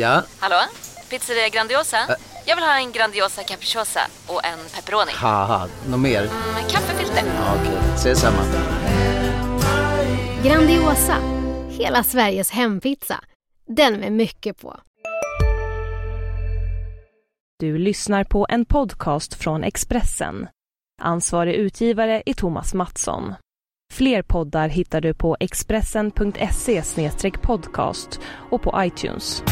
[0.00, 0.22] Ja?
[0.38, 0.56] Hallå?
[1.10, 1.96] Pizzeria Grandiosa?
[2.46, 5.12] Jag vill ha en Grandiosa capriciosa och en pepperoni.
[5.14, 6.22] Haha, något mer?
[6.54, 7.22] Med kaffefilter.
[7.26, 8.42] Ja, Okej, ses samma.
[10.44, 11.16] Grandiosa,
[11.68, 13.24] hela Sveriges hempizza.
[13.66, 14.80] Den med mycket på.
[17.58, 20.48] Du lyssnar på en podcast från Expressen.
[21.02, 23.34] Ansvarig utgivare är Thomas Mattsson.
[23.92, 26.82] Fler poddar hittar du på expressen.se
[27.42, 28.20] podcast
[28.50, 29.42] och på iTunes.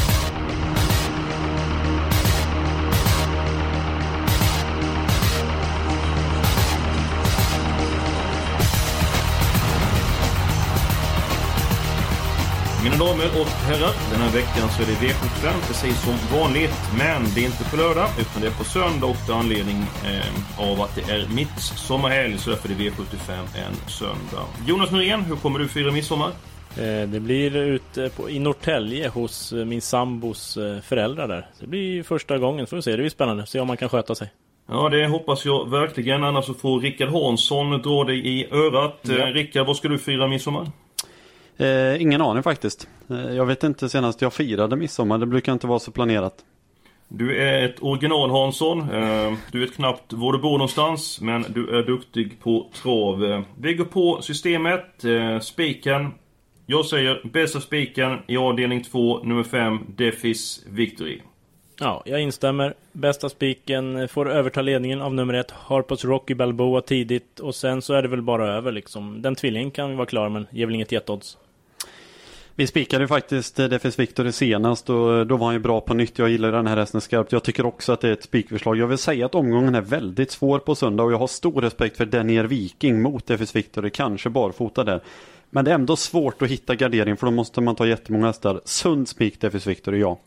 [12.84, 16.74] Mina damer och herrar, den här veckan så är det V75 precis som vanligt.
[16.98, 19.76] Men det är inte på lördag, utan det är på söndag och det är anledning
[19.76, 24.44] eh, av att det är midsommarhelg så därför är det V75 en söndag.
[24.66, 26.28] Jonas Norén, hur kommer du fira midsommar?
[26.76, 31.46] Eh, Det blir ute på, i Norrtälje hos eh, min sambos eh, föräldrar där.
[31.60, 32.90] Det blir första gången, får vi se.
[32.90, 33.46] Det blir spännande.
[33.46, 34.30] Se om man kan sköta sig.
[34.70, 36.24] Ja, det hoppas jag verkligen.
[36.24, 38.98] Annars så får Rickard Hansson dra dig i örat.
[39.02, 39.14] Ja.
[39.14, 40.70] Rickard, vad ska du fira midsommar?
[41.58, 42.88] Eh, ingen aning faktiskt.
[43.10, 45.18] Eh, jag vet inte senast jag firade midsommar.
[45.18, 46.34] Det brukar inte vara så planerat.
[47.08, 48.80] Du är ett original Hansson.
[48.80, 53.24] Eh, Du vet knappt var du bor någonstans, men du är duktig på trav.
[53.24, 55.04] Eh, Vi går på systemet.
[55.04, 56.10] Eh, Spiken.
[56.66, 61.20] Jag säger bästa spiken i avdelning 2, nummer 5, Defis Victory.
[61.80, 62.74] Ja, jag instämmer.
[62.92, 67.40] Bästa spiken får överta ledningen av nummer ett, Harpos Rocky Balboa tidigt.
[67.40, 69.22] Och sen så är det väl bara över liksom.
[69.22, 71.38] Den tvillingen kan vara klar, men ger väl inget jätteodds.
[72.58, 75.80] Vi spikade ju faktiskt eh, Defis Victory senast och eh, då var han ju bra
[75.80, 76.18] på nytt.
[76.18, 77.32] Jag gillar den här hästen skarpt.
[77.32, 78.76] Jag tycker också att det är ett spikförslag.
[78.76, 81.96] Jag vill säga att omgången är väldigt svår på söndag och jag har stor respekt
[81.96, 83.90] för Denier Viking mot Defis Victory.
[83.90, 85.00] Kanske barfota där.
[85.50, 88.60] Men det är ändå svårt att hitta gardering för då måste man ta jättemånga hästar.
[88.64, 90.20] Sund spik Defis Victory, ja.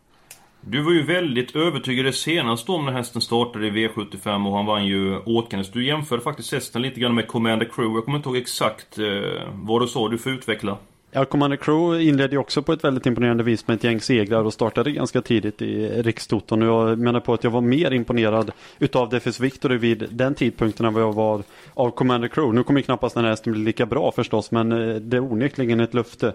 [0.62, 4.86] Du var ju väldigt övertygad senast om när hästen startade i V75 och han vann
[4.86, 5.72] ju åkandes.
[5.72, 7.98] Du jämförde faktiskt hästen lite grann med Commander Crew.
[7.98, 9.06] Jag kommer inte ihåg exakt eh,
[9.54, 10.10] vad du sa.
[10.10, 10.78] Du får utveckla.
[11.14, 14.44] Ja, Commander Crew inledde ju också på ett väldigt imponerande vis med ett gäng segrar
[14.44, 16.62] och startade ganska tidigt i Rikstoton.
[16.62, 20.94] Jag menar på att jag var mer imponerad utav Defis Victory vid den tidpunkten än
[20.94, 22.56] vad jag var av Commander Crew.
[22.56, 25.22] Nu kommer ju knappast den här hästen bli lika bra förstås, men eh, det är
[25.22, 26.34] onekligen ett löfte.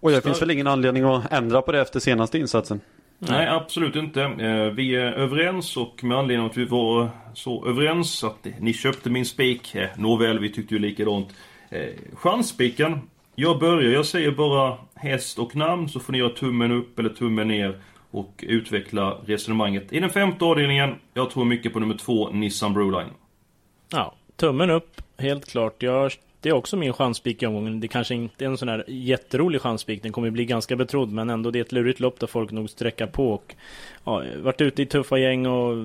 [0.00, 2.80] Och det finns väl ingen anledning att ändra på det efter senaste insatsen.
[3.18, 4.22] Nej, absolut inte.
[4.22, 8.72] Eh, vi är överens och med anledning av att vi var så överens att ni
[8.72, 9.74] köpte min spik.
[9.74, 11.28] Eh, nåväl, vi tyckte ju likadant.
[12.14, 13.00] Chansspiken.
[13.34, 17.08] Jag börjar, jag säger bara häst och namn så får ni göra tummen upp eller
[17.08, 17.78] tummen ner
[18.10, 19.92] och utveckla resonemanget.
[19.92, 23.10] I den femte avdelningen, jag tror mycket på nummer två, Nissan Broline.
[23.92, 25.82] Ja, tummen upp, helt klart.
[25.82, 27.80] Jag, det är också min chansspik i omgången.
[27.80, 30.02] Det kanske inte är en sån här jätterolig chansspik.
[30.02, 32.70] Den kommer bli ganska betrodd, men ändå det är ett lurigt lopp där folk nog
[32.70, 33.32] sträcker på.
[33.32, 33.54] Och,
[34.04, 35.76] ja, varit ute i tuffa gäng och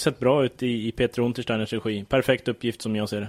[0.00, 2.04] sett bra ut i, i Peter Untersteiners regi.
[2.08, 3.28] Perfekt uppgift som jag ser det.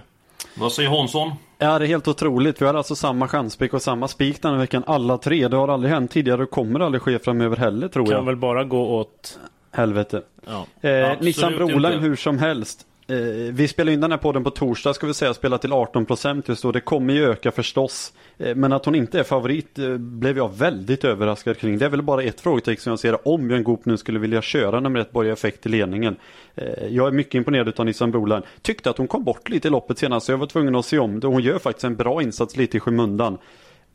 [0.60, 1.32] Vad säger Hansson?
[1.58, 2.62] Ja, det är helt otroligt.
[2.62, 5.48] Vi har alltså samma chanspik och samma spik den här veckan, alla tre.
[5.48, 8.24] Det har aldrig hänt tidigare och kommer aldrig ske framöver heller tror Kan jag.
[8.24, 9.40] väl bara gå åt...
[9.72, 10.22] Helvete.
[10.46, 10.90] Ja.
[10.90, 12.86] Eh, Nissan Broline hur som helst.
[13.10, 16.44] Eh, vi spelar in den här podden på torsdag ska vi säga, spelar till 18%
[16.46, 16.72] just då.
[16.72, 18.14] Det kommer ju öka förstås.
[18.38, 21.78] Eh, men att hon inte är favorit eh, blev jag väldigt överraskad kring.
[21.78, 24.42] Det är väl bara ett frågetecken som jag ser om Björn Goop nu skulle vilja
[24.42, 26.16] köra nummer ett Borga Effekt i ledningen.
[26.56, 28.44] Eh, jag är mycket imponerad av Nissan Broline.
[28.62, 31.00] Tyckte att hon kom bort lite i loppet senast så jag var tvungen att se
[31.00, 31.28] om det.
[31.28, 33.38] Hon gör faktiskt en bra insats lite i skymundan.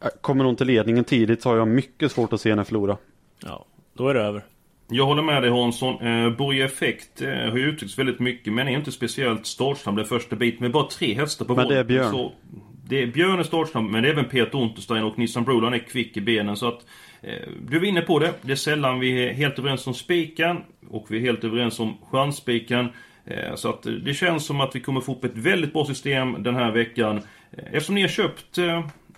[0.01, 2.97] Eh, kommer hon till ledningen tidigt så har jag mycket svårt att se henne förlora.
[3.45, 4.45] Ja, då är det över.
[4.93, 6.07] Jag håller med dig Hansson.
[6.07, 10.05] Eh, Borge Effekt eh, har ju uttryckts väldigt mycket men är inte speciellt startsnabb den
[10.05, 11.85] första biten med bara tre hästar på Men det är.
[11.85, 12.11] Björn.
[12.11, 12.33] Så
[12.87, 15.79] det är Björn är startsnabb men det är även Peter Unterstein och Nissan Broline är
[15.79, 16.87] kvick i benen så att
[17.23, 18.33] eh, Du är inne på det.
[18.43, 20.57] Det är sällan vi är helt överens om spiken
[20.91, 22.89] och vi är helt överens om chansspiken.
[23.25, 25.85] Eh, så att eh, det känns som att vi kommer få upp ett väldigt bra
[25.85, 27.17] system den här veckan.
[27.17, 28.59] Eh, Eftersom ni har köpt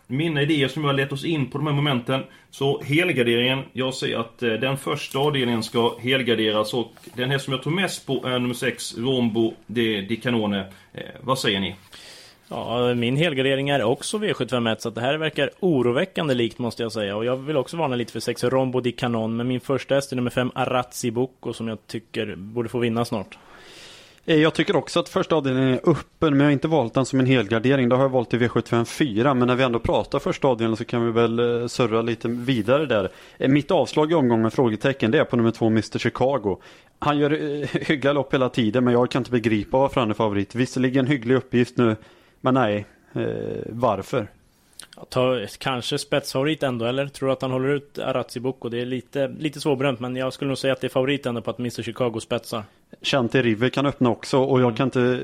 [0.06, 2.24] mina idéer som vi har lett oss in på de här momenten.
[2.50, 7.52] Så helgarderingen, jag säger att eh, den första avdelningen ska helgarderas och den här som
[7.52, 10.66] jag tror mest på är nummer 6, Rombo de, de Canone.
[10.92, 11.74] Eh, vad säger ni?
[12.48, 17.16] Ja, min helgardering är också V751 så det här verkar oroväckande likt måste jag säga.
[17.16, 19.36] Och jag vill också varna lite för 6 Rombo di Canon.
[19.36, 23.04] Men min första häst är nummer 5 Arazzi Bocco som jag tycker borde få vinna
[23.04, 23.38] snart.
[24.26, 27.06] Eh, jag tycker också att första avdelningen är öppen, men jag har inte valt den
[27.06, 27.88] som en helgardering.
[27.88, 30.84] Det har jag valt i V75 4, men när vi ändå pratar första avdelningen så
[30.84, 33.10] kan vi väl eh, surra lite vidare där.
[33.38, 36.60] Eh, mitt avslag i omgången med frågetecken, det är på nummer två, Mr Chicago.
[36.98, 37.30] Han gör
[37.88, 40.54] hyggliga lopp hela tiden, men jag kan inte begripa varför han är favorit.
[40.54, 41.96] Visserligen hygglig uppgift nu,
[42.40, 42.86] men nej,
[43.66, 44.28] varför?
[45.08, 47.06] Ta, kanske spetsfavorit ändå, eller?
[47.06, 48.68] Tror att han håller ut Aratsiboko?
[48.68, 51.40] Det är lite, lite svårbedömt, men jag skulle nog säga att det är favorit ändå
[51.40, 52.62] på att Mr Chicago spetsar.
[53.02, 55.20] Chanti River kan öppna också och jag kan inte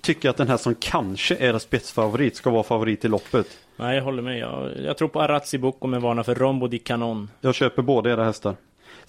[0.00, 3.46] tycka att den här som kanske är spetsfavorit ska vara favorit i loppet.
[3.76, 4.38] Nej, jag håller med.
[4.38, 7.30] Jag, jag tror på Aratsiboko med varna för Rombo di Canon.
[7.40, 8.54] Jag köper båda era hästar.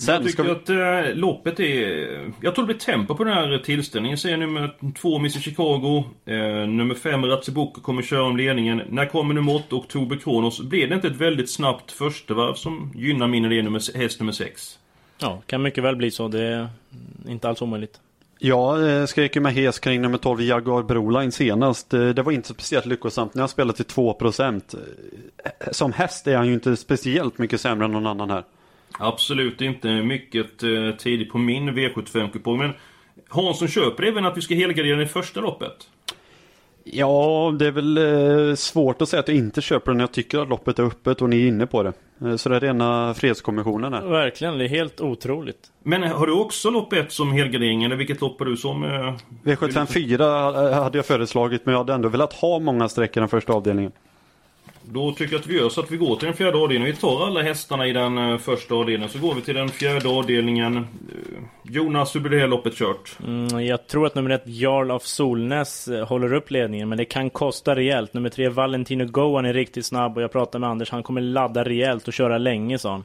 [0.01, 0.51] Sen jag tycker vi...
[0.51, 2.31] att äh, loppet är...
[2.41, 4.17] Jag tror det blir tempo på den här tillställningen.
[4.17, 6.03] Ser nummer två Mr Chicago.
[6.25, 6.35] Äh,
[6.67, 8.81] nummer fem Ratsibuko kommer köra om ledningen.
[8.89, 10.61] När kommer nummer åtta Oktober Kronos?
[10.61, 14.31] Blir det inte ett väldigt snabbt första varv som gynnar min idé nummer, häst nummer
[14.31, 14.79] sex?
[15.19, 16.27] Ja, kan mycket väl bli så.
[16.27, 16.69] Det är
[17.27, 17.99] inte alls omöjligt.
[18.39, 21.89] Jag eh, skrek ju med hes kring nummer 12 Jaguar Broline senast.
[21.89, 24.75] Det var inte speciellt lyckosamt när jag spelade till 2%.
[25.71, 28.43] Som häst är han ju inte speciellt mycket sämre än någon annan här.
[28.99, 32.57] Absolut inte mycket eh, tidigt på min V75-kupong.
[32.57, 32.73] Men
[33.29, 35.87] Hansson köper även att vi ska helgardera i första loppet.
[36.83, 40.11] Ja, det är väl eh, svårt att säga att jag inte köper den när jag
[40.11, 41.93] tycker att loppet är öppet och ni är inne på det.
[42.21, 44.01] Eh, så det är rena fredskommissionen här.
[44.01, 45.71] Verkligen, det är helt otroligt.
[45.83, 48.83] Men har du också lopp 1 som helgardering eller vilket lopp har du som?
[48.83, 53.29] Eh, V754 hade jag föreslagit men jag hade ändå velat ha många sträckor i den
[53.29, 53.91] första avdelningen.
[54.93, 56.95] Då tycker jag att vi gör så att vi går till den fjärde avdelningen.
[56.95, 59.09] Vi tar alla hästarna i den uh, första avdelningen.
[59.09, 60.77] Så går vi till den fjärde avdelningen.
[60.77, 60.83] Uh,
[61.63, 63.17] Jonas, hur blir det här loppet kört?
[63.23, 66.89] Mm, jag tror att nummer ett, Jarl of Solnäs, uh, håller upp ledningen.
[66.89, 68.13] Men det kan kosta rejält.
[68.13, 70.17] Nummer tre, Valentino Goan är riktigt snabb.
[70.17, 73.03] Och jag pratade med Anders, han kommer ladda rejält och köra länge, sa han.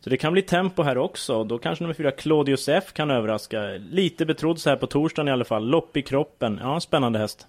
[0.00, 1.44] Så det kan bli tempo här också.
[1.44, 3.60] Då kanske nummer fyra, Claudius F kan överraska.
[3.90, 5.66] Lite betrodd så här på torsdagen i alla fall.
[5.66, 6.60] Lopp i kroppen.
[6.62, 7.46] Ja, spännande häst.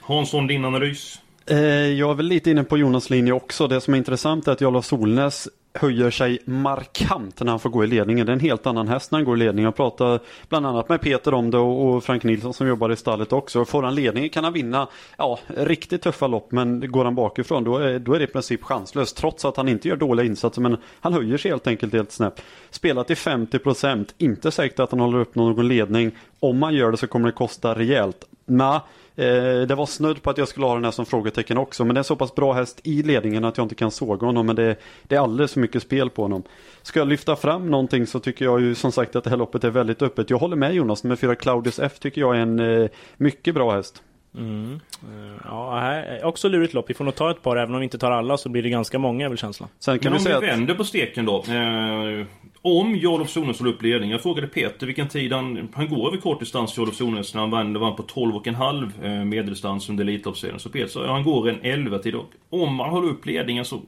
[0.00, 1.20] Hansson, din analys?
[1.46, 1.58] Eh,
[1.88, 3.68] jag är väl lite inne på Jonas linje också.
[3.68, 7.84] Det som är intressant är att Jarl Solnäs höjer sig markant när han får gå
[7.84, 8.26] i ledningen.
[8.26, 9.64] Det är en helt annan häst när han går i ledningen.
[9.64, 10.18] Jag pratade
[10.48, 13.64] bland annat med Peter om det och Frank Nilsson som jobbar i stallet också.
[13.64, 17.78] Får han ledningen kan han vinna ja, riktigt tuffa lopp men går han bakifrån då
[17.78, 19.16] är, då är det i princip chanslöst.
[19.16, 22.40] Trots att han inte gör dåliga insatser men han höjer sig helt enkelt helt snäpp.
[22.70, 26.10] Spelat till 50% inte säkert att han håller upp någon ledning.
[26.40, 28.24] Om han gör det så kommer det kosta rejält.
[28.46, 28.80] Men
[29.16, 31.84] Eh, det var snudd på att jag skulle ha den här som frågetecken också.
[31.84, 34.46] Men det är så pass bra häst i ledningen att jag inte kan såga honom.
[34.46, 36.42] Men det, det är alldeles för mycket spel på honom.
[36.82, 39.64] Ska jag lyfta fram någonting så tycker jag ju som sagt att det här loppet
[39.64, 40.30] är väldigt öppet.
[40.30, 41.04] Jag håller med Jonas.
[41.04, 44.02] Med fyra Claudius F tycker jag är en eh, mycket bra häst.
[44.38, 44.80] Mm.
[45.02, 46.90] Eh, ja, här, också lurigt lopp.
[46.90, 47.56] Vi får nog ta ett par.
[47.56, 49.68] Även om vi inte tar alla så blir det ganska många är väl känslan.
[49.78, 51.36] Sen kan Men vi om vi vänder på steken då.
[51.36, 52.26] Eh,
[52.62, 54.10] om Jarlof Sones håller upp ledningen.
[54.10, 55.68] Jag frågade Peter vilken tid han...
[55.74, 59.88] Han går över kort distans Jarlof Sones när han vann, vann på 12,5 eh, medeldistans
[59.88, 60.58] under Elitloppsserien.
[60.58, 62.14] Så Peter sa han går en 11 tid.
[62.14, 63.80] Och om han håller upp ledningen så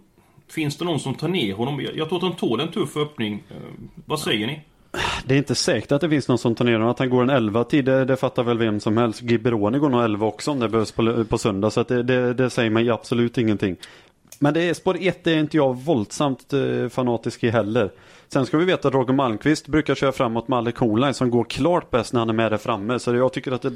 [0.49, 1.87] finns det någon som tar ner honom.
[1.95, 3.43] Jag tror att han tål en tuff öppning.
[3.51, 3.57] Eh,
[4.07, 4.61] vad säger ni?
[5.27, 6.89] Det är inte säkert att det finns någon som tar ner honom.
[6.89, 9.23] Att han går en 11 tid det, det fattar väl vem som helst.
[9.23, 11.71] Gibberoni går nog 11 också om det behövs på, på söndag.
[11.71, 13.77] Så det, det, det, säger mig absolut ingenting.
[14.39, 17.91] Men det är, spår 1 är inte jag våldsamt eh, fanatisk i heller.
[18.29, 21.45] Sen ska vi veta att Roger Malmqvist brukar köra framåt med Alec Holline som går
[21.45, 22.99] klart bäst när han är med där framme.
[22.99, 23.73] Så jag tycker att det,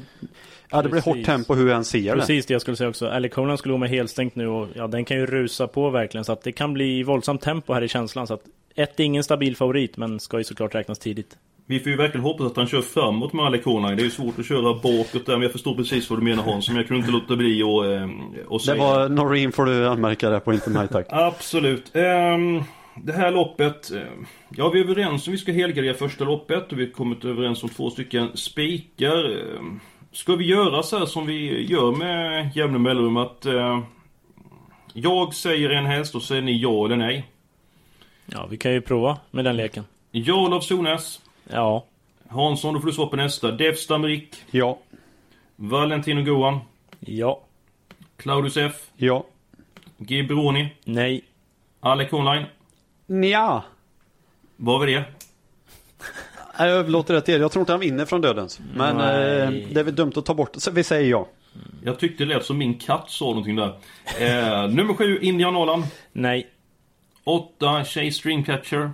[0.69, 2.19] ja, det blir hårt tempo hur han ser det.
[2.19, 3.07] Precis det jag skulle säga också.
[3.07, 6.25] Alec Holline skulle gå med helstängt nu och ja, den kan ju rusa på verkligen.
[6.25, 8.27] Så att det kan bli våldsamt tempo här i känslan.
[8.27, 8.43] Så att
[8.79, 11.37] ett är ingen stabil favorit men ska ju såklart räknas tidigt.
[11.65, 13.95] Vi får ju verkligen hoppas att han kör framåt med Alec Holline.
[13.95, 16.43] Det är ju svårt att köra bakåt där men jag förstår precis vad du menar
[16.43, 16.67] Hans.
[16.67, 17.85] Men jag kunde inte låta bli att,
[18.51, 18.73] äh, säga.
[18.75, 21.05] Det var Noreen får du anmärka det på, inte mig tack.
[21.09, 21.91] Absolut.
[21.95, 22.63] Um
[23.03, 24.01] det här loppet, eh,
[24.49, 27.63] ja vi är överens om vi ska helgardera första loppet och vi har kommit överens
[27.63, 29.29] om två stycken spikar.
[29.29, 29.61] Eh,
[30.11, 33.79] ska vi göra så här som vi gör med jämna mellanrum att eh,
[34.93, 37.27] jag säger en häst och säger ni ja eller nej?
[38.31, 39.83] Ja, vi kan ju prova med den leken.
[40.11, 41.21] Jarl av Sonäs.
[41.47, 41.85] Ja.
[42.29, 43.51] Hansson, då får du svara på nästa.
[43.51, 44.35] Def Stamrik.
[44.51, 44.79] Ja.
[45.55, 46.59] Valentino Goan.
[46.99, 47.41] Ja.
[48.17, 48.73] Claudius F.
[48.95, 49.25] Ja.
[49.97, 50.75] Gibroni.
[50.83, 51.21] Nej.
[51.79, 52.45] Alec Online.
[53.05, 53.63] Nja.
[54.55, 55.03] Vad var det?
[56.57, 57.39] Jag överlåter det till er.
[57.39, 58.59] Jag tror inte han vinner från dödens.
[58.75, 60.51] Men eh, det är väl dumt att ta bort.
[60.55, 61.27] Så vi säger ja.
[61.83, 63.73] Jag tyckte det lät som min katt sa någonting där.
[64.19, 65.85] Eh, nummer sju, Indian Nolan.
[66.11, 66.47] Nej.
[67.29, 68.91] Åtta, Chase Dreamcatcher.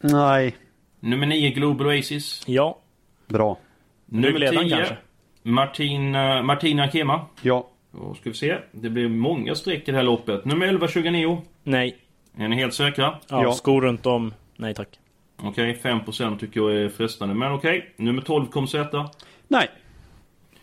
[0.00, 0.56] Nej.
[1.00, 2.42] Nummer nio, Global Oasis.
[2.46, 2.78] Ja.
[3.26, 3.58] Bra.
[4.06, 4.96] Nummer tio, kanske.
[5.42, 7.26] Martin, uh, Martina Kema.
[7.42, 7.68] Ja.
[7.90, 8.58] Då ska vi se.
[8.72, 10.44] Det blir många streck i det här loppet.
[10.44, 11.42] Nummer 11, 29.
[11.62, 11.96] Nej.
[12.36, 13.18] Är ni helt säkra?
[13.28, 13.52] Ja, ja.
[13.52, 14.34] skor runt om.
[14.56, 14.88] Nej tack.
[15.36, 17.34] Okej, okay, 5% tycker jag är frestande.
[17.34, 17.90] Men okej, okay.
[18.06, 19.10] nummer 12 kom sätta.
[19.48, 19.68] Nej.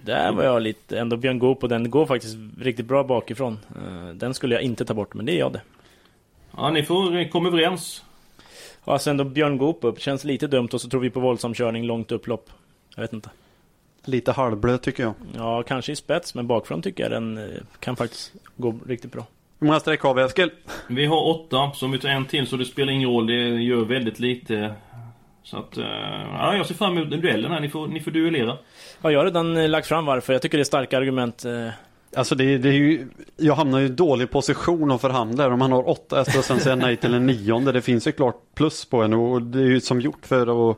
[0.01, 3.59] Där var jag lite ändå Björn Goop och den går faktiskt riktigt bra bakifrån.
[3.75, 5.62] Eh, den skulle jag inte ta bort, men det är jag det.
[6.61, 8.03] Ja, ni får komma överens.
[8.85, 10.01] Ja, sen då Björn Goop upp.
[10.01, 12.49] Känns lite dumt och så tror vi på våldsam körning långt upplopp.
[12.95, 13.29] Jag vet inte.
[14.05, 15.13] Lite halvblöt tycker jag.
[15.35, 17.43] Ja, kanske i spets, men bakifrån tycker jag den eh,
[17.79, 19.25] kan faktiskt gå riktigt bra.
[19.59, 20.51] Hur många streck har vi Eskil?
[20.87, 23.27] Vi har åtta, så om vi tar en till så det spelar ingen roll.
[23.27, 24.73] Det gör väldigt lite.
[25.43, 25.85] Så att, eh,
[26.33, 27.59] ja, jag ser fram emot duellen här.
[27.59, 28.57] Ni får, ni får duellera.
[29.01, 30.33] Ja, jag har redan eh, lagt fram varför.
[30.33, 31.45] Jag tycker det är starka argument.
[32.15, 35.71] Alltså det, det är ju, jag hamnar ju i dålig position att förhandla om man
[35.71, 37.71] har åtta hästar och sen säger nej till en nionde.
[37.71, 40.77] Det finns ju klart plus på en och det är ju som gjort för att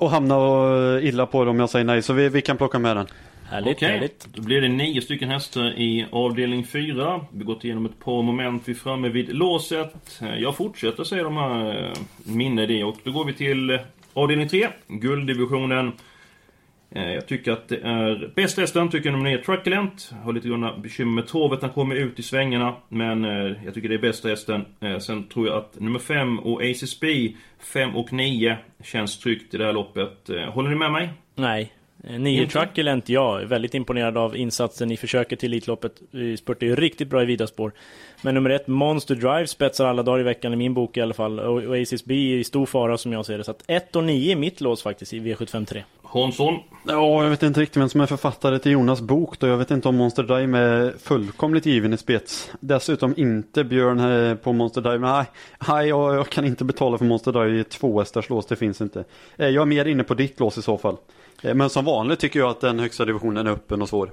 [0.00, 2.02] och hamna och illa på det om jag säger nej.
[2.02, 3.06] Så vi, vi kan plocka med den.
[3.50, 4.26] Härligt, Okej, härligt.
[4.34, 7.20] då blir det nio stycken hästar i avdelning fyra.
[7.30, 8.62] Vi har gått igenom ett par moment.
[8.64, 10.20] Vi är framme vid låset.
[10.38, 11.92] Jag fortsätter säga de här eh,
[12.24, 13.80] minne det och då går vi till eh,
[14.12, 15.92] avdelning tre, gulddivisionen.
[16.90, 20.12] Eh, jag tycker att det är bäst hästen, tycker nummer 9 Truculent.
[20.24, 22.74] Har lite grann bekymmer med torvet, han kommer ut i svängarna.
[22.88, 24.64] Men eh, jag tycker det är bästa hästen.
[24.80, 27.06] Eh, sen tror jag att nummer 5 och ACSB,
[27.58, 30.30] 5 och 9 känns tryggt i det här loppet.
[30.48, 31.08] Håller ni med mig?
[31.34, 31.72] Nej.
[32.04, 32.52] Eh, Nio Inte?
[32.52, 33.40] Truculent, ja.
[33.46, 35.92] Väldigt imponerad av insatsen i försöket till Elitloppet.
[36.10, 37.72] Vi spurtade ju riktigt bra i vida spår.
[38.22, 41.14] Men nummer ett, Monster Drive spetsar alla dagar i veckan i min bok i alla
[41.14, 41.40] fall.
[41.40, 43.44] Och och ACSB är i stor fara som jag ser det.
[43.44, 45.82] Så att 1 och 9 är mitt lås faktiskt i V753.
[46.02, 46.58] Hansson?
[46.86, 49.46] Ja, jag vet inte riktigt vem som är författare till Jonas bok då.
[49.46, 52.50] Jag vet inte om Monster Dive är fullkomligt given i spets.
[52.60, 53.98] Dessutom inte Björn
[54.30, 54.98] eh, på Monster Dive.
[54.98, 55.24] Nej,
[55.68, 58.46] nej jag, jag kan inte betala för Monster Dive i ett tvåhästars lås.
[58.46, 59.04] Det finns inte.
[59.36, 60.96] Eh, Jag är mer inne på ditt lås i så fall.
[61.42, 64.10] Eh, Men som vanligt tycker jag att den högsta divisionen är öppen och svår.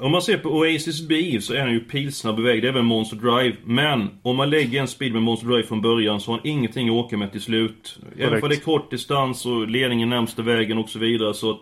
[0.00, 2.82] Om man ser på Oasis B så är han ju pilsnabb iväg, det är väl
[2.82, 3.56] Monster Drive.
[3.64, 6.88] Men om man lägger en speed med Monster Drive från början så har han ingenting
[6.88, 7.98] att åka med till slut.
[8.18, 11.60] Även om det är kort distans och ledningen närmsta vägen och så vidare så att...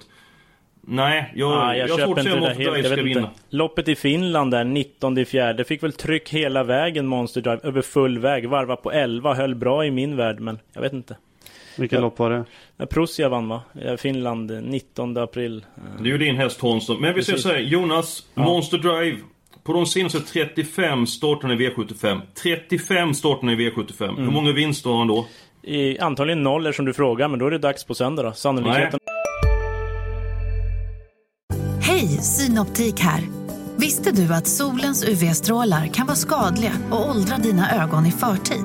[0.83, 2.59] Nej, jag, Ah, jag, jag har svårt köper att där Monster helt.
[2.73, 3.21] Drive Jag ska vet vinna.
[3.21, 3.41] inte.
[3.51, 5.65] Loppet i Finland där, 19 i fjärde.
[5.65, 8.49] Fick väl tryck hela vägen Monster Drive över full väg.
[8.49, 9.35] Varva på 11.
[9.35, 11.17] Höll bra i min värld, men jag vet inte.
[11.77, 12.01] Vilken Ja.
[12.03, 12.45] lopp var det?
[12.77, 13.63] Ja, Prussia vann va?
[13.73, 15.65] Ja, Finland eh, 19 april.
[15.77, 17.01] Eh, Det är ju din häst Hansson.
[17.01, 17.43] Men vi Precis.
[17.43, 19.17] så här, Jonas, Monster Drive.
[19.63, 22.21] På de senaste 35 starterna i V75.
[22.43, 24.05] 35 starterna i V75.
[24.09, 24.17] Mm.
[24.25, 25.27] Hur många vinster har han då?
[25.63, 28.33] I, antagligen noll eftersom du frågar, men då är det dags på söndag då.
[28.33, 29.01] Sannolikheten
[31.83, 33.21] Hej, Synoptik här.
[33.77, 38.65] Visste du att solens UV-strålar kan vara skadliga och åldra dina ögon i förtid?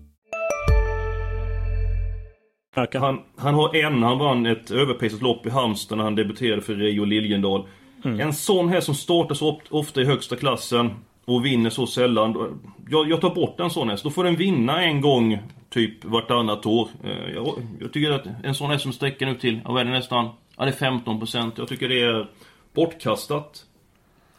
[2.93, 6.75] Han, han har en, han vann ett överprisat lopp i Halmstad när han debuterade för
[6.75, 7.67] Reijo Liljendal.
[8.03, 10.91] En sån här som startar så oft- ofta i högsta klassen
[11.25, 12.59] och vinner så sällan.
[12.89, 14.03] Jag, jag tar bort en sån häst.
[14.03, 15.37] Då får den vinna en gång
[15.69, 16.87] typ vartannat år.
[17.03, 19.91] Eh, Jag, jag tycker att en sån häst som sträcker nu till, vad är det
[19.91, 20.29] nästan?
[20.57, 21.51] Ja, det är 15%.
[21.55, 22.27] Jag tycker det är
[22.73, 23.65] bortkastat.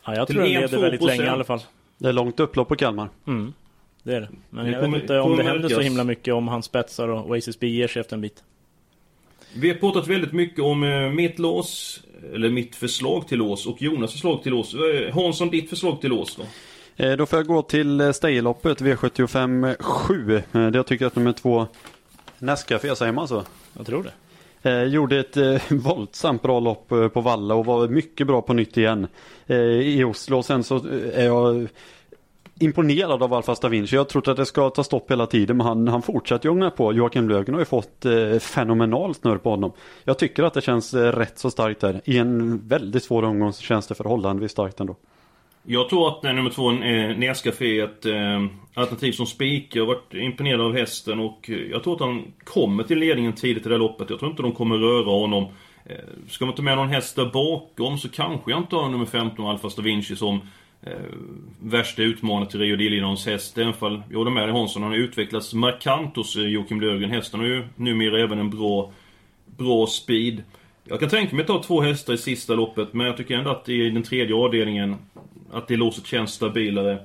[0.06, 0.60] Ja, jag till tror den 1-2%.
[0.60, 1.60] leder väldigt länge i alla fall.
[1.98, 3.08] Det är långt upplopp på Kalmar.
[3.26, 3.52] Mm,
[4.02, 4.28] det är det.
[4.50, 7.08] Men Det jag kommer- vet inte om det händer så himla mycket om han spetsar
[7.08, 8.42] och Oasis B ger sig efter en bit.
[9.54, 12.00] Vi har pratat väldigt mycket om eh, mitt lås,
[12.34, 14.74] eller mitt förslag till lås och Jonas förslag till lås.
[14.74, 16.42] Eh, Hansson, ditt förslag till lås då?
[17.04, 20.36] Eh, Då får jag gå till Stejloppet V75 7.
[20.36, 21.66] Eh, Det jag tycker att nummer två
[22.38, 23.42] Nescafé säger man så?
[23.76, 24.12] Jag tror det.
[24.70, 28.52] Eh, gjorde ett eh, våldsamt bra lopp eh, på Valla och var mycket bra på
[28.52, 29.06] nytt igen
[29.46, 30.38] eh, i Oslo.
[30.38, 31.68] Och sen så eh, är jag
[32.62, 33.96] imponerad av Alfa Stavinci.
[33.96, 36.92] Jag trodde att det ska ta stopp hela tiden men han, han fortsätter ånga på.
[36.92, 39.72] Joakim Lögen har ju fått eh, fenomenal snurr på honom.
[40.04, 42.00] Jag tycker att det känns eh, rätt så starkt där.
[42.04, 44.96] I en väldigt svår omgång så känns det förhållandevis starkt ändå.
[45.64, 49.76] Jag tror att eh, nummer två, eh, Nescafé, är ett eh, alternativ som spik.
[49.76, 53.32] Jag har varit imponerad av hästen och eh, jag tror att han kommer till ledningen
[53.32, 54.10] tidigt i det här loppet.
[54.10, 55.46] Jag tror inte de kommer röra honom.
[55.84, 55.96] Eh,
[56.28, 59.46] ska man ta med någon häst där bakom så kanske jag inte har nummer 15,
[59.46, 60.40] Alfa Stavinci, som
[60.82, 60.92] eh,
[61.60, 63.58] värsta utmanare till Rio Liljenons häst.
[63.58, 67.10] Även fall, jag håller med dig Hansson, han har utvecklats markant hos eh, Joakim Löfgren.
[67.10, 68.92] Hästen har ju numera även en bra,
[69.56, 70.42] bra speed.
[70.84, 73.50] Jag kan tänka mig att ta två hästar i sista loppet, men jag tycker ändå
[73.50, 74.96] att i den tredje avdelningen
[75.52, 76.98] att det låset känns stabilare.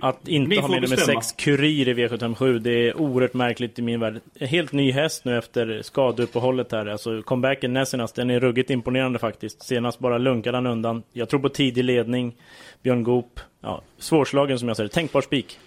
[0.00, 1.20] Att Ni inte ha med nummer bestämma.
[1.22, 4.20] 6 Kurir i V757 Det är oerhört märkligt i min värld.
[4.40, 6.86] Helt ny häst nu efter skadeuppehållet här.
[6.86, 9.62] Alltså comebacken näst senast Den är ruggigt imponerande faktiskt.
[9.62, 11.02] Senast bara lunkade han undan.
[11.12, 12.34] Jag tror på tidig ledning.
[12.82, 14.88] Björn Goop ja, Svårslagen som jag säger.
[14.88, 15.58] Tänkbar spik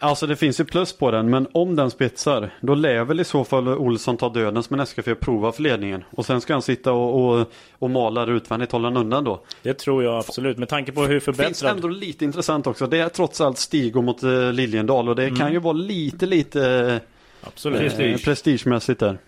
[0.00, 3.24] Alltså det finns ju plus på den, men om den spetsar, då lär väl i
[3.24, 6.04] så fall Olsson ta döden som en SKF för att prova för ledningen.
[6.10, 7.46] Och sen ska han sitta och, och,
[7.78, 9.40] och mala utvändigt, hålla den undan då.
[9.62, 11.70] Det tror jag absolut, med tanke på hur Det finns förbättrad...
[11.76, 12.86] ändå lite intressant också.
[12.86, 15.36] Det är trots allt Stigo mot eh, Liljendal och det Mm.
[15.38, 17.00] kan ju vara lite, lite
[17.42, 17.98] Absolut.
[17.98, 19.18] eh, prestigemässigt där.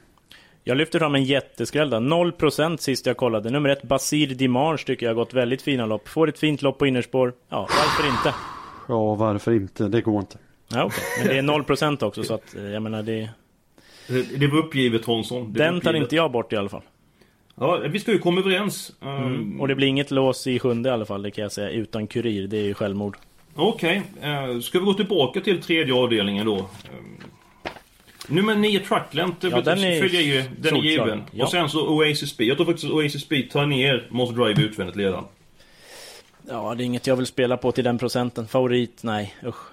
[0.65, 2.01] Jag lyfter fram en jätteskräll där.
[2.01, 3.51] 0% sist jag kollade.
[3.51, 6.09] Nummer ett, Basir Dimanche tycker jag har gått väldigt fina lopp.
[6.09, 7.33] Får ett fint lopp på innerspår.
[7.49, 8.35] Ja, varför inte?
[8.89, 9.89] Ja, varför inte?
[9.89, 10.39] Det går inte.
[10.75, 11.05] Ja, okej.
[11.19, 13.29] Men det är 0% också så att, eh, jag menar det...
[14.39, 15.53] Det, var uppgivet Hansson.
[15.53, 16.03] Den tar uppgivet.
[16.03, 16.83] inte jag bort i alla fall.
[17.55, 18.93] Ja, vi ska ju komma överens.
[19.03, 19.61] Mm.
[19.61, 21.71] Och det blir inget lås i sjunde i alla fall, det kan jag säga.
[21.71, 23.17] Utan kurir, det är ju självmord.
[23.55, 26.57] Okej, eh, ska vi gå tillbaka till tredje avdelningen då?
[26.59, 26.67] Um,
[28.29, 31.23] nummer 9 Truckland, Ja, den är följer ju, den är given.
[31.33, 31.45] Ja.
[31.45, 32.49] Och sen så Oasis Speed.
[32.49, 35.25] Jag tror faktiskt att Oasis Speed tar ner Monster Drive utvändigt ledaren.
[36.49, 38.49] Ja, det är inget jag vill spela på till den procenten.
[38.49, 39.35] Favorit, nej.
[39.47, 39.71] Usch.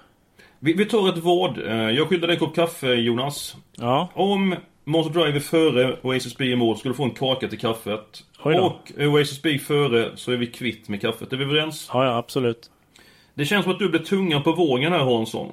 [0.60, 1.58] Vi, vi tar ett vad.
[1.66, 3.56] Eh, Jag skyddar dig en kopp kaffe Jonas.
[3.76, 7.58] Ja, Om Monster Drive är före Oasis Speed i mål du få en kaka till
[7.58, 8.24] kaffet.
[8.42, 11.32] Och Oasis Speed före så är vi kvitt med kaffet.
[11.32, 11.90] Är vi överens?
[11.92, 12.70] ja, ja absolut.
[13.34, 15.52] Det känns som att du blir tungan på vågen här Hansson.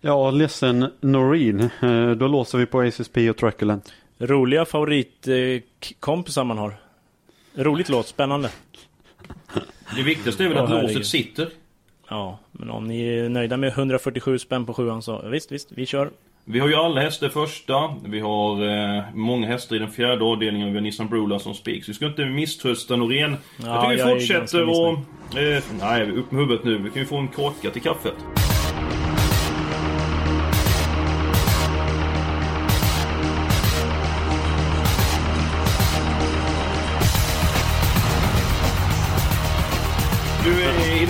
[0.00, 1.60] Ja, ledsen Noreen.
[1.82, 3.92] Eh, Då låser vi på ACSP och Truculent.
[4.18, 6.74] Roliga favoritkompisar man har.
[7.54, 8.50] Roligt låt, spännande.
[9.96, 10.90] Det viktigaste är väl att herregud.
[10.90, 11.48] låset sitter.
[12.08, 15.86] Ja, men om ni är nöjda med 147 spänn på sjuan så visst, visst, vi
[15.86, 16.10] kör.
[16.44, 17.94] Vi har ju alla hästar första.
[18.04, 20.68] Vi har eh, många hästar i den fjärde avdelningen.
[20.68, 21.84] Vi har Nissan Brola som spik.
[21.84, 23.36] Så vi ska inte misströsta Norén.
[23.56, 24.92] Ja, jag tycker jag vi är fortsätter och...
[25.38, 26.78] Eh, nej, upp med huvudet nu.
[26.78, 28.14] Vi kan ju få en kaka till kaffet.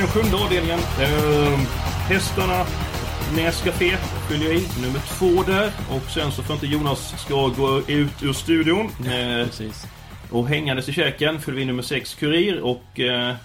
[0.05, 0.79] Den sjunde avdelningen.
[0.79, 1.59] Eh,
[2.09, 2.65] hästarna
[3.37, 3.97] Nescafé
[4.29, 5.73] fyller jag i, nummer två där.
[5.91, 8.87] Och sen så får inte Jonas ska gå ut ur studion.
[8.87, 9.87] Eh, Precis.
[10.31, 13.37] och hängandes i käken fyller vi nummer 6 Kurir och eh, eh,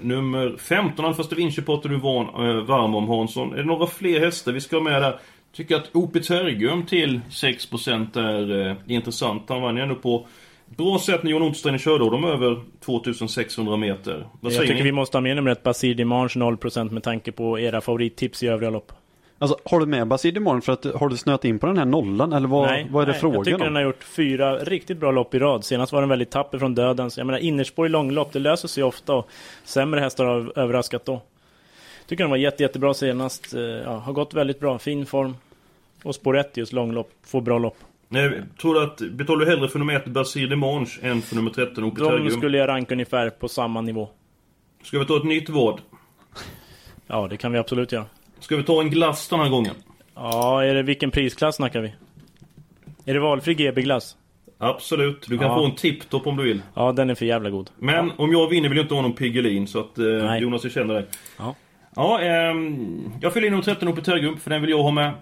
[0.00, 3.52] nummer 15 Alfa Vinci pratar du van, eh, varm om Hansson.
[3.52, 5.18] Är det några fler hästar vi ska ha med där?
[5.56, 9.42] Tycker att OP Tergum till 6% är eh, intressant.
[9.48, 10.26] Han vann ju ändå på
[10.66, 14.26] bra sätt när Jon Ottstein körde och de över 2600 meter.
[14.40, 14.82] Vad Jag tycker ni?
[14.82, 18.46] vi måste ha med nummer ett Basir Dimanche 0% med tanke på era favorittips i
[18.46, 18.92] övriga lopp.
[19.38, 21.84] Alltså, har du med Basid imorgon för att har du snöat in på den här
[21.84, 23.64] nollan eller vad, nej, vad är det nej, frågan Jag tycker om?
[23.64, 25.64] den har gjort fyra riktigt bra lopp i rad.
[25.64, 27.18] Senast var den väldigt tapper från dödens.
[27.18, 29.28] Jag menar innerspår i långlopp, det löser sig ofta och
[29.64, 31.22] sämre hästar har överraskat då.
[32.06, 33.54] Tycker den var jätte, jättebra senast.
[33.54, 35.36] Eh, Ja, har gått väldigt bra, fin form.
[36.02, 37.76] Och spår 1 just långlopp, får bra lopp.
[38.08, 41.50] Nej, tror du att, betalar du hellre för nummer 1 Basir Demange än för nummer
[41.50, 44.08] 13 OP De skulle jag ranka ungefär på samma nivå.
[44.82, 45.80] Ska vi ta ett nytt vad?
[47.06, 48.04] Ja, det kan vi absolut göra.
[48.38, 49.74] Ska vi ta en glass den här gången?
[50.14, 51.94] Ja, är det, vilken prisklass snackar vi?
[53.04, 54.16] Är det valfri GB-glass?
[54.58, 55.26] Absolut.
[55.28, 55.54] Du kan Ja.
[55.56, 56.62] få en tipptopp om du vill.
[56.74, 57.70] Ja, den är för jävla god.
[57.78, 60.36] Men om jag vinner vill jag inte ha någon Piggelin så att eh.
[60.36, 61.06] Jonas jag känner dig.
[61.38, 61.54] Ja.
[61.96, 65.12] Ja, ehm, jag fyller in nummer 13 på Tergum för den vill jag ha med.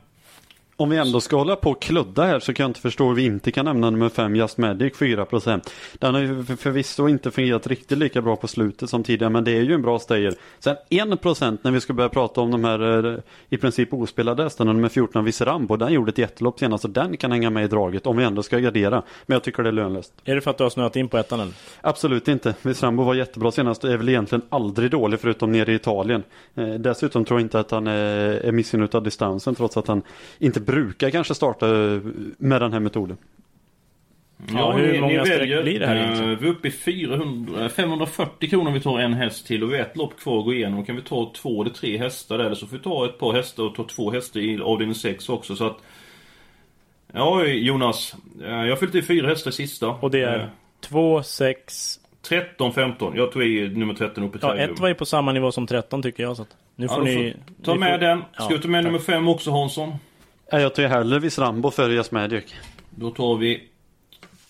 [0.77, 3.15] Om vi ändå ska hålla på och kludda här så kan jag inte förstå hur
[3.15, 5.71] vi inte kan nämna nummer 5 Just Magic 4%.
[5.95, 9.45] Den har ju för- förvisso inte fungerat riktigt lika bra på slutet som tidigare men
[9.45, 10.35] det är ju en bra stayer.
[10.59, 14.73] Sen 1% när vi ska börja prata om de här eh, i princip ospelade hästarna,
[14.73, 18.07] nummer 14 Viserambo, den gjorde ett jättelopp senast så den kan hänga med i draget
[18.07, 19.03] om vi ändå ska gardera.
[19.27, 20.13] Men jag tycker det är lönlöst.
[20.25, 21.53] Är det för att du har snöat in på ettan eller?
[21.81, 22.55] Absolut inte.
[22.63, 26.23] Viserambo var jättebra senast och är väl egentligen aldrig dålig förutom nere i Italien.
[26.55, 30.03] Eh, dessutom tror jag inte att han är, är missinutad distansen trots att han
[30.39, 32.01] inte brukar kanske starta eh,
[32.39, 33.17] med den här metoden.
[34.53, 36.37] Ja, hur många streck blir det här Eh, egentligen?
[36.41, 39.77] Vi är uppe i 400, 540 kronor om vi tar en häst till och vi
[39.77, 40.85] har ett lopp kvar att gå igenom.
[40.85, 43.33] Kan vi ta två eller tre hästar där eller så får vi ta ett par
[43.33, 45.77] hästar och ta två hästar i avdelning 6 också så att
[47.13, 49.89] Ja Jonas, eh, jag har fyllt i fyra hästar i sista.
[49.89, 50.51] Och det Eh, är
[50.81, 52.01] 2, 6...
[52.23, 53.17] 13, 15.
[53.17, 54.75] Jag tog i nummer 13 uppe i Ja, Tergum.
[54.75, 56.37] ett var ju på samma nivå som 13 tycker jag.
[56.37, 57.37] Så att nu Ja, får då ni...
[57.65, 58.19] Ta ni med får- den.
[58.19, 58.87] Ska Ja, vi ta med tack.
[58.93, 59.93] nummer 5 också Hansson?
[60.51, 62.45] Ja, Jag tar ju hellre Viserambo före Just Magic.
[62.91, 63.63] Då tar vi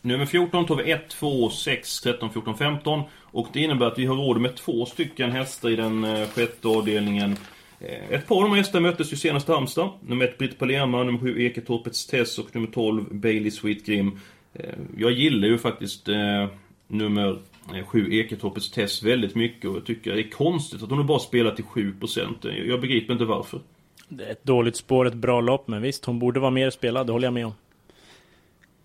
[0.02, 4.06] Nummer 14 tar vi 1, 2, 6, 13, 14, 15 Och det innebär att vi
[4.06, 7.36] har råd med två stycken hästar i den eh, sjätte avdelningen.
[7.80, 9.90] Eh, ett par av de här hästarna möttes ju senast i Halmstad.
[10.06, 14.20] Nummer 1 Britt Palerma, nummer 7 Eketorpets Tess och nummer 12 Bailey Sweet Grim.
[14.54, 16.46] Eh, jag gillar ju faktiskt eh,
[16.88, 17.38] nummer
[17.86, 21.54] 7 Eketorpets Tess väldigt mycket och jag tycker det är konstigt att hon bara spelar
[21.54, 23.60] till 7% Jag begriper inte varför.
[24.08, 25.68] Det är ett dåligt spår, ett bra lopp.
[25.68, 27.06] Men visst, hon borde vara mer spelad.
[27.06, 27.54] Det håller jag med om.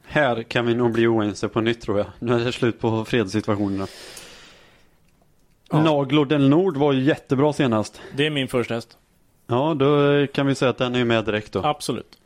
[0.03, 2.08] Här kan vi nog bli oense på nytt tror jag.
[2.19, 3.88] Nu är det slut på fredssituationerna.
[5.71, 5.84] Ja.
[5.84, 8.01] Naglo del Nord var ju jättebra senast.
[8.15, 8.97] Det är min första häst.
[9.47, 11.63] Ja, då kan vi säga att den är med direkt då.
[11.63, 12.17] Absolut.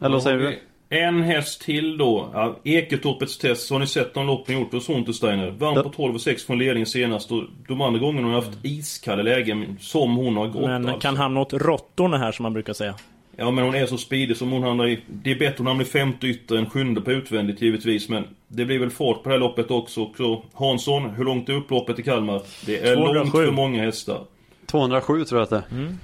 [0.00, 0.58] Eller vad säger du?
[0.94, 2.30] En häst till då.
[2.32, 3.70] Ja, Eketorpets test.
[3.70, 5.50] Har ni sett de loppen gjort hos Untersteiner?
[5.50, 8.58] Vann på 12 och 6 från ledning senast och de andra gångerna har hon haft
[8.64, 11.00] iskalla lägen som hon har gått Men alltså.
[11.00, 12.94] kan hamna åt råttorna här som man brukar säga.
[13.36, 15.00] Ja men hon är så speedig som hon hamnar i...
[15.06, 18.64] Det är bättre hon hamnar i femte ytter än sjunde på utvändigt givetvis men Det
[18.64, 20.10] blir väl fart på det här loppet också.
[20.16, 22.42] Så Hansson, hur långt är upploppet i Kalmar?
[22.66, 23.14] Det är 207.
[23.18, 24.20] långt för många hästar.
[24.66, 25.80] 207 tror jag att det är.
[25.80, 25.98] Mm.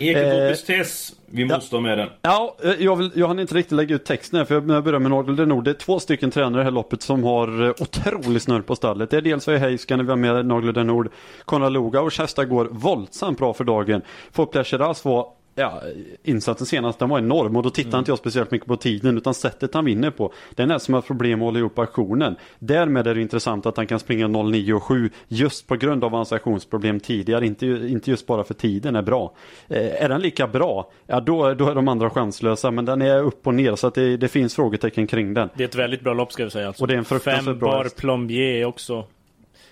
[0.00, 1.16] Eketorpets test.
[1.26, 2.08] Vi måste ha med den.
[2.22, 4.98] Ja, eh, jag, vill, jag hann inte riktigt lägga ut texten här för jag börjar
[4.98, 5.64] med Nordel Nord.
[5.64, 8.76] Det är två stycken tränare i det här loppet som har eh, otrolig snurr på
[8.76, 9.10] stallet.
[9.10, 11.08] Det är dels Heiskanen, vi har med Nagel Nord,
[11.44, 14.02] Konrad Lugauers hästar går våldsamt bra för dagen.
[14.32, 15.82] För Pleasure var Ja,
[16.22, 19.34] insatsen senast den var enorm och då tittar inte jag speciellt mycket på tiden utan
[19.34, 20.32] sättet han vinner på.
[20.54, 22.36] Det är nästan som har problem att hålla ihop aktionen.
[22.58, 26.10] Därmed är det intressant att han kan springa 09 och 7 just på grund av
[26.10, 29.32] hans aktionsproblem tidigare, inte, inte just bara för tiden är bra.
[29.68, 33.22] Eh, är den lika bra, ja då, då är de andra chanslösa men den är
[33.22, 35.48] upp och ner så att det, det finns frågetecken kring den.
[35.54, 36.66] Det är ett väldigt bra lopp ska vi säga.
[36.66, 36.84] Alltså.
[36.84, 39.04] Och det är en fruktansvärt Fem bra bar plombier också.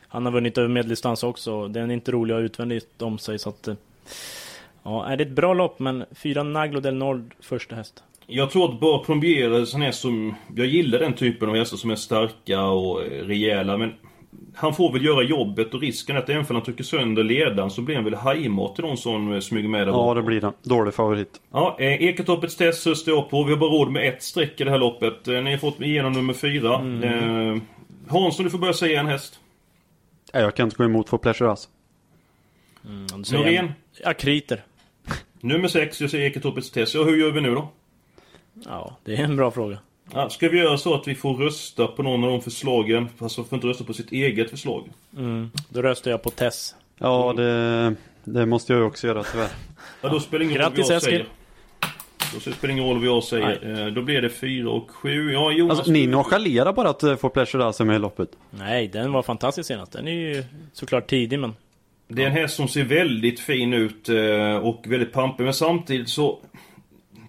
[0.09, 1.69] Han har vunnit över medeldistans också.
[1.69, 3.69] Den är inte rolig att ha utvändigt om sig så att...
[4.89, 8.03] Ja, är det ett bra lopp men fyra Naglo del Nord första häst.
[8.27, 10.35] Jag tror att bara Plombier är en sån häst som...
[10.57, 13.95] Jag gillar den typen av hästar som är starka och eh, rejäla men...
[14.55, 17.71] Han får väl göra jobbet och risken är att även om han trycker sönder ledaren
[17.71, 20.41] så blir han väl hajmat till någon som eh, smyger med där Ja det blir
[20.41, 20.53] den.
[20.63, 21.41] Dålig favorit.
[21.53, 23.45] Ja, eh, Eketoppets test står på.
[23.45, 25.29] Vi har bara råd med ett streck i det här loppet.
[25.29, 26.75] Eh, ni har fått igenom nummer fyra.
[26.75, 27.57] Eh,
[28.09, 29.41] Hansson, du får börja säga en häst.
[30.35, 31.69] Nej, jag kan inte gå emot för Pleasure Us.
[32.85, 33.73] Mm, Norén.
[34.05, 34.63] Akriter.
[35.41, 36.95] Nummer sex, jag säger Eketoppets test.
[36.95, 37.69] Ja, hur gör vi nu då?
[38.65, 39.79] Ja, det är en bra fråga.
[40.13, 43.09] Ja, ska vi göra så att vi får rösta på någon av de förslagen?
[43.19, 44.89] Fast man får inte rösta på sitt eget förslag.
[45.17, 45.51] Mm.
[45.69, 46.75] Då röstar jag på Tess.
[46.99, 49.49] Ja det, det måste jag ju också göra tyvärr.
[50.03, 51.11] Ja, då spelar ingen Grattis, roll vad jag Eskil.
[51.13, 51.27] säger.
[52.35, 53.87] Då spelar det ingen roll vad jag säger.
[53.87, 55.33] Eh, Då blir det fyra och sju.
[55.33, 55.79] Ja, Jonas.
[55.79, 58.29] Alltså ni nonchalerar bara att eh, få Pleasure är med i loppet.
[58.51, 59.93] Nej, den var fantastisk senast.
[59.93, 61.55] Den är ju såklart tidig men...
[62.09, 65.45] Det är en häst som ser väldigt fin ut eh, och väldigt pampig.
[65.45, 66.39] Men samtidigt så...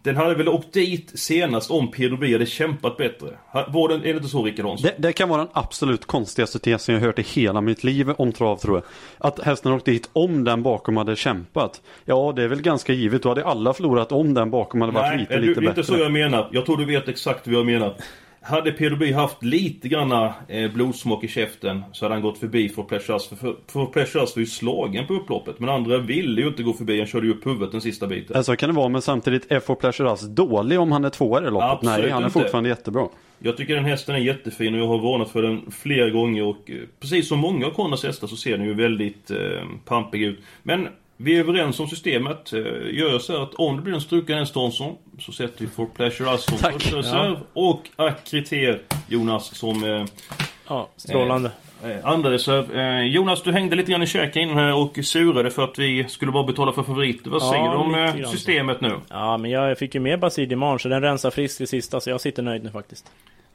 [0.03, 3.27] Den hade väl åkt dit senast om Pedro hade kämpat bättre.
[3.67, 4.89] Var den, är det inte så Rickard Hansson?
[4.97, 8.31] Det, det kan vara den absolut konstigaste tesen jag hört i hela mitt liv om
[8.31, 8.83] trav tror jag.
[9.27, 11.81] Att hästen åkte dit om den bakom hade kämpat.
[12.05, 13.23] Ja det är väl ganska givet.
[13.23, 15.81] Då hade alla förlorat om den bakom hade varit Nej, lite det lite är inte
[15.81, 15.83] bättre.
[15.83, 16.49] så jag menar.
[16.51, 17.95] Jag tror du vet exakt vad jag menar.
[18.41, 22.83] Hade Pedro haft lite granna eh, blodsmak i käften så hade han gått förbi för
[22.83, 23.27] Pleasures.
[23.27, 25.59] För, för, för Pleasures var ju slagen på upploppet.
[25.59, 26.97] Men andra ville ju inte gå förbi.
[26.97, 28.35] Han körde ju upp huvudet den sista biten.
[28.35, 31.47] Alltså kan det vara men samtidigt är for Pleasure Us dålig om han är tvåa
[31.47, 31.69] i loppet?
[31.69, 32.39] Absolut Nej han är inte.
[32.39, 33.07] fortfarande jättebra.
[33.39, 36.69] Jag tycker den hästen är jättefin och jag har varnat för den flera gånger och
[36.71, 39.37] eh, precis som många av Konrads hästar så ser den ju väldigt eh,
[39.85, 40.39] pampig ut.
[40.63, 40.87] Men
[41.21, 42.53] vi är överens om systemet.
[42.53, 42.59] Eh,
[42.91, 45.67] gör jag så här att om det blir en struken häst Hansson så sätter vi
[45.67, 50.05] For Pleasure Us som första reserv och Akriter Jonas som eh,
[50.67, 51.51] Ja, strålande.
[51.83, 52.75] eh, andra reserv.
[52.75, 56.05] Eh, Jonas du hängde lite grann i käken innan här och surade för att vi
[56.07, 57.29] skulle bara betala för favoriter.
[57.29, 58.91] Vad Ja, säger du om eh, systemet nu?
[59.09, 62.09] Ja, men jag fick ju med Basir Dimanche så den rensar friskt i sista så
[62.09, 63.11] jag sitter nöjd nu faktiskt.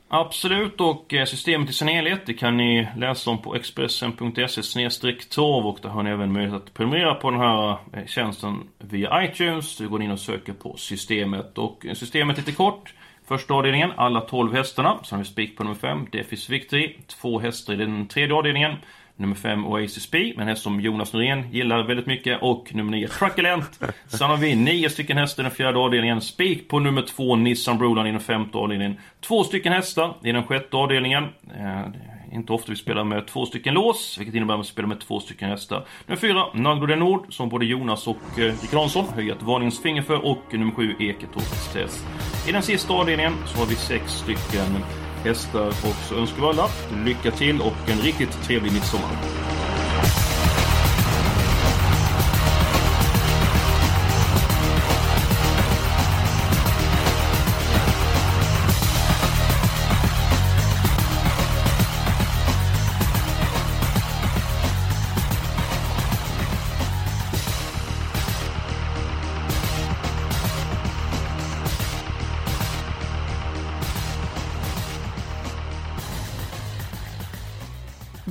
[0.08, 5.66] Absolut och eh, systemet i sin helhet det kan ni läsa om på expressen.se torv
[5.66, 9.76] och där har ni även möjlighet att prenumerera på den här eh, tjänsten via iTunes.
[9.76, 12.94] Du går in och söker på systemet och eh, systemet lite kort.
[13.26, 14.98] Första avdelningen, alla 12 hästarna.
[15.04, 16.96] Sen har vi spik på nummer 5, Defis Victory.
[17.06, 18.76] Två hästar i den tredje avdelningen.
[19.16, 22.42] Nummer 5 Oasis B, en häst som Jonas Norén gillar väldigt mycket.
[22.42, 23.80] Och nummer 9 Truculent.
[24.06, 26.20] Sen har vi nio stycken hästar i den fjärde avdelningen.
[26.20, 28.96] Spik på nummer 2 Nissan Brolan i den femte avdelningen.
[29.20, 31.24] Två stycken hästar i den sjätte avdelningen.
[31.24, 31.98] Eh, det
[32.32, 35.00] är inte ofta vi spelar med två stycken lås, vilket innebär att vi spelar med
[35.00, 35.86] två stycken hästar.
[36.06, 40.02] Nummer 4 Naglo de Nord, som både Jonas och eh, Hansson höjer ett varningens finger
[40.02, 40.24] för.
[40.24, 42.06] Och nummer 7 Eketorps Test.
[42.48, 44.84] I den sista avdelningen så har vi sex stycken
[45.24, 46.68] hästar och så önskar vi alla
[47.04, 49.53] lycka till och en riktigt trevlig midsommar.